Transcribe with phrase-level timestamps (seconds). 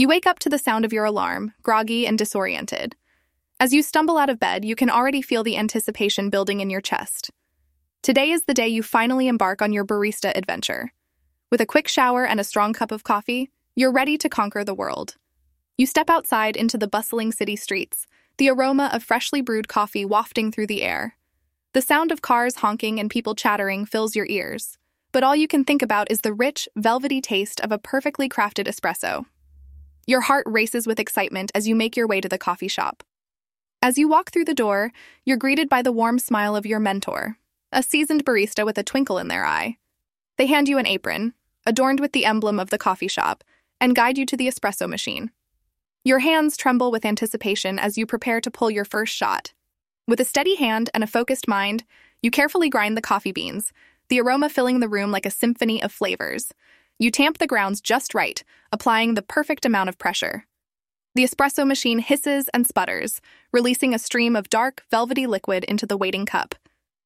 [0.00, 2.96] You wake up to the sound of your alarm, groggy and disoriented.
[3.60, 6.80] As you stumble out of bed, you can already feel the anticipation building in your
[6.80, 7.30] chest.
[8.00, 10.94] Today is the day you finally embark on your barista adventure.
[11.50, 14.72] With a quick shower and a strong cup of coffee, you're ready to conquer the
[14.72, 15.16] world.
[15.76, 18.06] You step outside into the bustling city streets,
[18.38, 21.18] the aroma of freshly brewed coffee wafting through the air.
[21.74, 24.78] The sound of cars honking and people chattering fills your ears,
[25.12, 28.66] but all you can think about is the rich, velvety taste of a perfectly crafted
[28.66, 29.26] espresso.
[30.06, 33.02] Your heart races with excitement as you make your way to the coffee shop.
[33.82, 34.92] As you walk through the door,
[35.24, 37.38] you're greeted by the warm smile of your mentor,
[37.72, 39.78] a seasoned barista with a twinkle in their eye.
[40.36, 43.44] They hand you an apron, adorned with the emblem of the coffee shop,
[43.80, 45.30] and guide you to the espresso machine.
[46.04, 49.52] Your hands tremble with anticipation as you prepare to pull your first shot.
[50.06, 51.84] With a steady hand and a focused mind,
[52.22, 53.72] you carefully grind the coffee beans,
[54.08, 56.52] the aroma filling the room like a symphony of flavors.
[57.00, 60.44] You tamp the grounds just right, applying the perfect amount of pressure.
[61.14, 63.22] The espresso machine hisses and sputters,
[63.54, 66.54] releasing a stream of dark, velvety liquid into the waiting cup.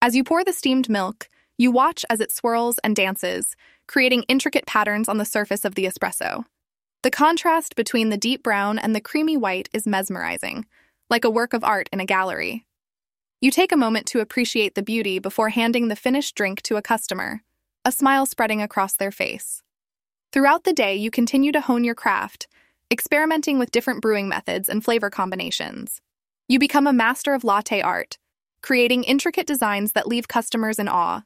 [0.00, 3.56] As you pour the steamed milk, you watch as it swirls and dances,
[3.88, 6.44] creating intricate patterns on the surface of the espresso.
[7.02, 10.66] The contrast between the deep brown and the creamy white is mesmerizing,
[11.10, 12.64] like a work of art in a gallery.
[13.40, 16.82] You take a moment to appreciate the beauty before handing the finished drink to a
[16.82, 17.42] customer,
[17.84, 19.64] a smile spreading across their face.
[20.32, 22.46] Throughout the day, you continue to hone your craft,
[22.88, 26.00] experimenting with different brewing methods and flavor combinations.
[26.48, 28.16] You become a master of latte art,
[28.62, 31.22] creating intricate designs that leave customers in awe.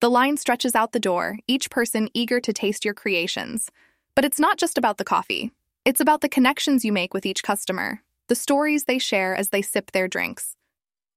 [0.00, 3.70] The line stretches out the door, each person eager to taste your creations.
[4.14, 5.52] But it's not just about the coffee,
[5.84, 9.60] it's about the connections you make with each customer, the stories they share as they
[9.60, 10.56] sip their drinks.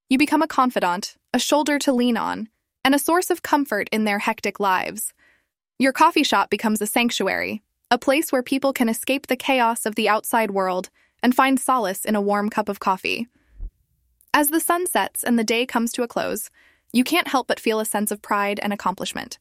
[0.10, 2.50] You become a confidant, a shoulder to lean on,
[2.84, 5.14] and a source of comfort in their hectic lives.
[5.82, 9.96] Your coffee shop becomes a sanctuary, a place where people can escape the chaos of
[9.96, 10.92] the outside world
[11.24, 13.28] and find solace in a warm cup of coffee.
[14.32, 16.52] As the sun sets and the day comes to a close,
[16.94, 19.40] you can't help but feel a sense of pride and accomplishment.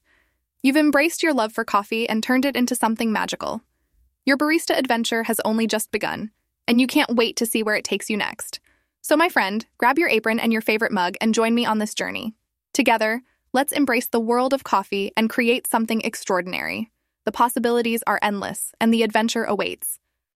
[0.63, 3.61] You've embraced your love for coffee and turned it into something magical.
[4.25, 6.31] Your barista adventure has only just begun,
[6.67, 8.61] and you can't wait to see where it takes you next.
[9.03, 11.93] So, my friend, grab your apron and your favorite mug and join me on this
[11.93, 12.33] journey.
[12.73, 13.21] Together,
[13.53, 16.91] let's embrace the world of coffee and create something extraordinary.
[17.25, 19.99] The possibilities are endless, and the adventure awaits.